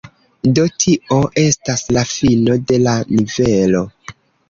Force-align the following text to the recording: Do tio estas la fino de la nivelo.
Do 0.59 0.63
tio 0.83 1.19
estas 1.43 1.85
la 1.99 2.07
fino 2.17 2.59
de 2.73 2.83
la 2.89 2.99
nivelo. 3.15 3.89